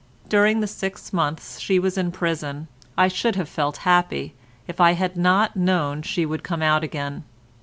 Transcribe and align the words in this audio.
During 0.27 0.61
the 0.61 0.67
six 0.67 1.13
months 1.13 1.59
she 1.59 1.77
was 1.77 1.95
in 1.95 2.11
prison 2.11 2.67
I 2.97 3.07
should 3.07 3.35
have 3.35 3.47
felt 3.47 3.77
happy 3.85 4.33
if 4.67 4.81
I 4.81 4.93
had 4.93 5.15
not 5.15 5.55
known 5.55 6.01
she 6.01 6.25
would 6.25 6.41
come 6.41 6.63
out 6.63 6.83
again. 6.83 7.23